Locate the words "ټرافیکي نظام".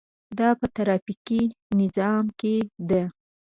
0.75-2.25